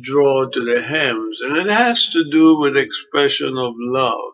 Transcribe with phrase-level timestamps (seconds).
[0.00, 4.32] draw to the hymns, and it has to do with expression of love.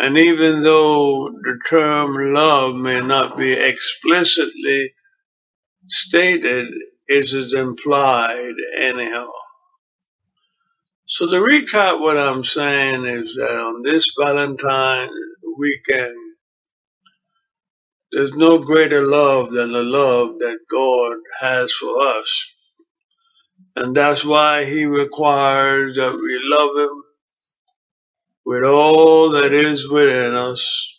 [0.00, 4.94] And even though the term love may not be explicitly
[5.88, 6.68] stated,
[7.08, 9.28] it is implied anyhow.
[11.06, 15.10] So to recap what I'm saying is that on this Valentine
[15.58, 16.16] weekend,
[18.12, 22.52] there's no greater love than the love that God has for us.
[23.76, 27.04] And that's why he requires that we love him
[28.46, 30.94] with all that is within us.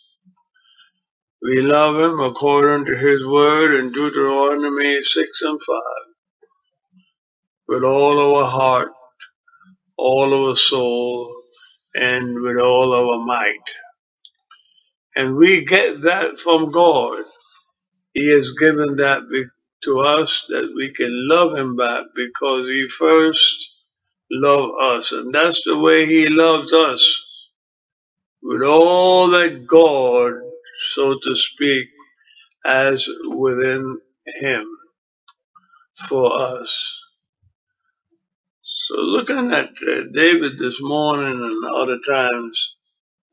[1.42, 5.76] We love him according to his word in Deuteronomy 6 and 5
[7.68, 8.92] with all our heart,
[9.98, 11.34] all our soul,
[11.94, 13.70] and with all our might.
[15.16, 17.24] And we get that from God.
[18.14, 19.22] He has given that
[19.84, 23.76] to us that we can love him back because he first
[24.30, 25.12] loved us.
[25.12, 27.26] And that's the way he loves us
[28.42, 30.34] with all that God,
[30.94, 31.88] so to speak,
[32.64, 34.66] has within him
[36.08, 37.00] for us.
[38.64, 39.70] So looking at
[40.12, 42.76] David this morning and other times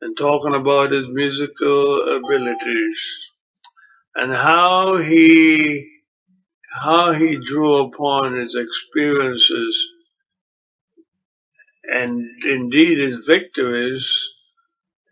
[0.01, 3.01] and talking about his musical abilities
[4.15, 5.89] and how he
[6.79, 9.89] how he drew upon his experiences
[11.91, 14.13] and indeed his victories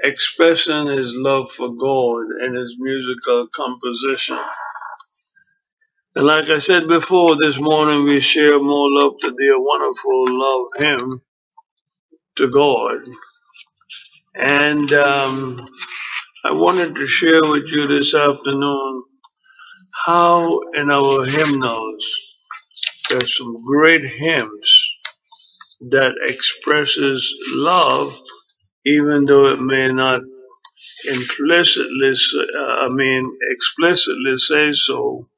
[0.03, 4.39] expressing his love for God in his musical composition.
[6.15, 10.67] And like I said before, this morning we share more love to dear wonderful love
[10.79, 11.21] him
[12.37, 12.99] to God.
[14.35, 15.59] And um,
[16.45, 19.03] I wanted to share with you this afternoon
[20.05, 22.07] how in our hymnals
[23.09, 24.91] there's some great hymns
[25.91, 28.19] that expresses love,
[28.85, 30.21] even though it may not
[31.09, 32.13] implicitly,
[32.57, 35.29] uh, I mean, explicitly say so,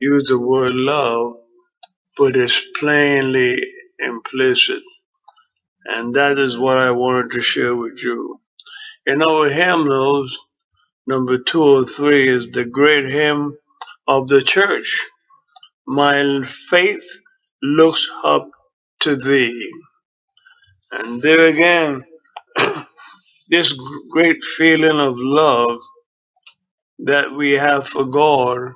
[0.00, 1.34] use the word love,
[2.16, 3.62] but it's plainly
[3.98, 4.82] implicit.
[5.86, 8.40] And that is what I wanted to share with you.
[9.06, 10.38] In our hymnals,
[11.06, 13.56] number two or three is the great hymn
[14.10, 15.06] of the church.
[15.86, 17.06] My faith
[17.62, 18.50] looks up
[19.02, 19.72] to thee.
[20.92, 22.04] And there again,
[23.50, 23.74] this
[24.10, 25.80] great feeling of love
[27.00, 28.72] that we have for God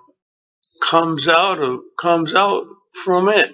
[0.82, 2.66] comes out of comes out
[3.04, 3.52] from it.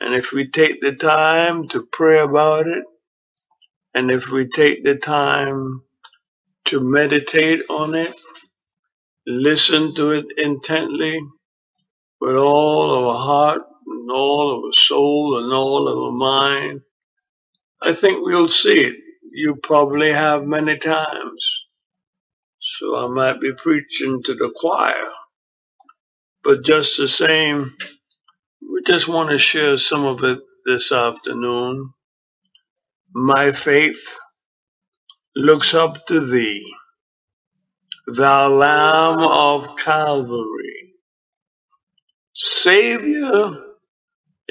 [0.00, 2.84] And if we take the time to pray about it,
[3.94, 5.82] and if we take the time
[6.66, 8.14] to meditate on it,
[9.26, 11.20] listen to it intently
[12.20, 16.82] with all of our heart and all of our soul and all of our mind,
[17.82, 18.96] I think we'll see it.
[19.32, 21.64] You probably have many times.
[22.60, 25.04] So I might be preaching to the choir.
[26.44, 27.76] But just the same,
[28.62, 31.90] we just want to share some of it this afternoon.
[33.14, 34.16] My faith
[35.36, 36.64] looks up to thee,
[38.06, 40.94] thou Lamb of Calvary,
[42.34, 43.52] Savior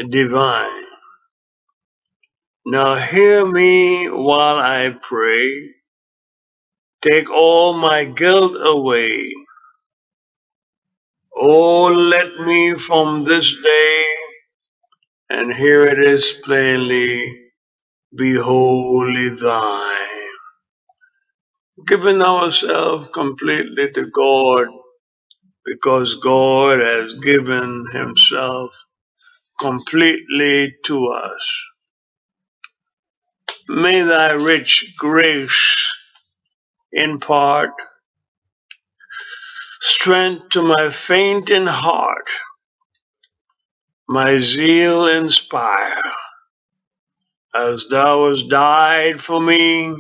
[0.10, 0.86] divine.
[2.66, 5.72] Now hear me while I pray.
[7.02, 9.34] Take all my guilt away.
[11.36, 14.06] Oh, let me from this day,
[15.30, 17.34] and here it is plainly,
[18.16, 20.15] be wholly thine.
[21.88, 24.68] Giving ourselves completely to God,
[25.66, 28.76] because God has given himself
[29.60, 31.60] completely to us.
[33.70, 35.94] May thy rich grace
[36.94, 37.72] impart
[39.82, 42.30] strength to my fainting heart,
[44.10, 46.02] my zeal inspire,
[47.56, 49.96] as thou hast died for me.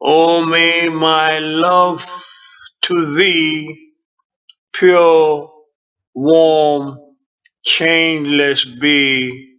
[0.00, 2.06] O may my love
[2.82, 3.92] to thee
[4.74, 5.52] pure,
[6.14, 6.98] warm,
[7.64, 9.58] changeless be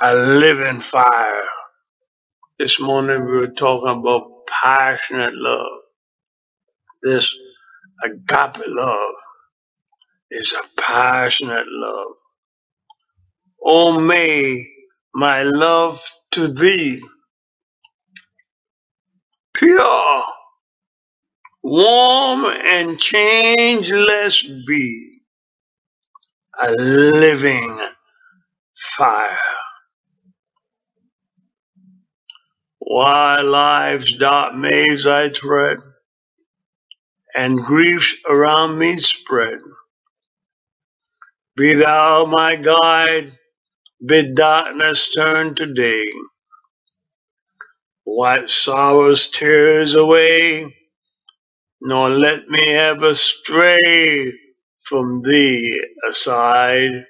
[0.00, 1.44] a living fire.
[2.58, 5.80] This morning we were talking about passionate love.
[7.02, 7.34] This
[8.04, 9.14] agape love
[10.30, 12.12] is a passionate love.
[13.64, 14.66] Oh, may
[15.14, 16.02] my love
[16.32, 17.02] to thee
[19.58, 20.24] pure,
[21.62, 25.20] warm, and changeless be
[26.60, 27.78] a living
[28.76, 29.38] fire.
[32.80, 35.78] While life's dark maze I tread,
[37.34, 39.60] and griefs around me spread,
[41.56, 43.32] be thou my guide,
[44.04, 46.04] bid darkness turn to day.
[48.10, 50.74] Wipe sorrow's tears away,
[51.80, 54.32] nor let me ever stray
[54.82, 57.06] from thee aside.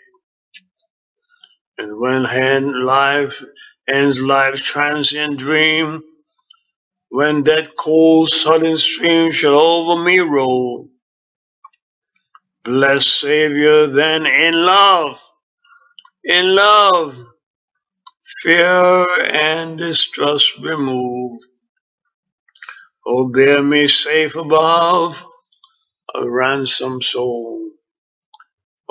[1.79, 3.45] And when hand life
[3.89, 6.03] ends life's transient dream,
[7.11, 10.89] when that cold sudden stream shall over me roll,
[12.65, 15.21] blessed Savior, then in love,
[16.25, 17.19] in love,
[18.43, 21.41] fear and distrust remove.
[23.07, 25.25] Oh, bear me safe above
[26.15, 27.71] a ransomed soul.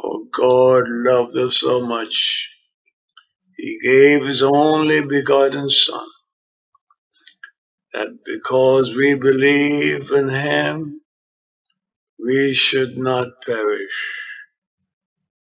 [0.03, 2.49] Oh, God loved us so much
[3.57, 6.07] He gave his only begotten Son,
[7.93, 11.01] that because we believe in him,
[12.19, 14.21] we should not perish.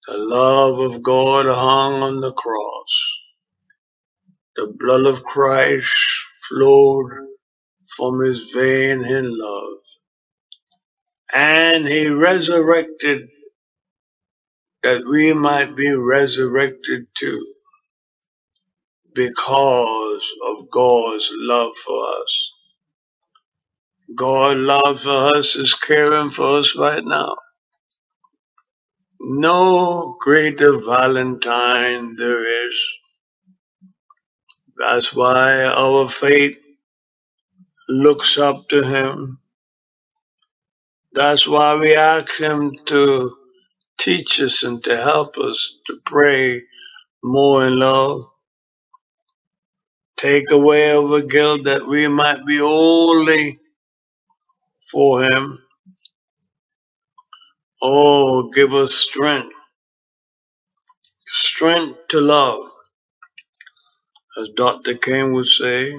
[0.08, 3.20] The love of God hung on the cross.
[4.58, 5.96] The blood of Christ
[6.50, 7.12] flowed
[7.98, 9.80] from his vein in love.
[11.34, 13.30] And he resurrected
[14.84, 17.46] that we might be resurrected too
[19.14, 22.54] because of God's love for us.
[24.16, 27.36] God's love for us is caring for us right now.
[29.20, 32.88] No greater Valentine there is.
[34.78, 36.58] That's why our faith
[37.90, 39.40] looks up to Him.
[41.14, 43.36] That's why we ask Him to
[44.00, 46.64] teach us and to help us to pray
[47.24, 48.24] more in love.
[50.18, 53.60] Take away our guilt that we might be holy
[54.92, 55.60] for Him.
[57.82, 59.54] Oh, give us strength,
[61.28, 62.68] strength to love.
[64.42, 64.96] As Dr.
[64.96, 65.94] King would say,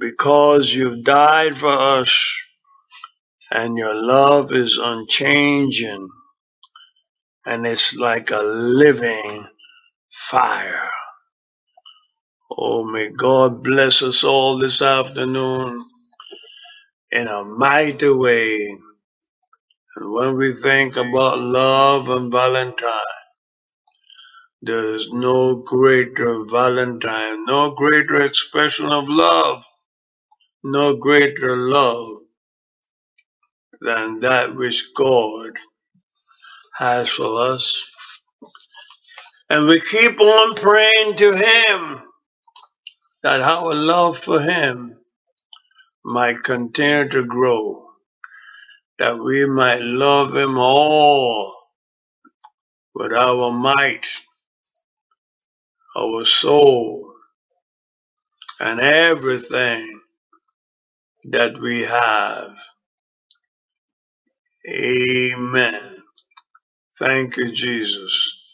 [0.00, 2.36] because you've died for us
[3.52, 6.08] and your love is unchanging
[7.46, 9.46] and it's like a living
[10.10, 10.90] fire.
[12.50, 15.84] Oh, may God bless us all this afternoon
[17.12, 18.76] in a mighty way.
[19.96, 23.17] And when we think about love and Valentine,
[24.62, 29.64] there is no greater Valentine, no greater expression of love,
[30.64, 32.18] no greater love
[33.80, 35.52] than that which God
[36.76, 37.84] has for us.
[39.50, 42.00] And we keep on praying to Him
[43.22, 44.96] that our love for Him
[46.04, 47.86] might continue to grow,
[48.98, 51.54] that we might love Him all
[52.94, 54.06] with our might,
[55.96, 57.12] our soul,
[58.60, 60.00] and everything
[61.30, 62.56] that we have.
[64.70, 65.98] Amen.
[66.98, 68.37] Thank you, Jesus.